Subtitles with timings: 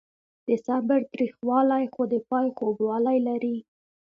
[0.47, 3.57] د صبر تریخوالی خو د پای خوږوالی لري.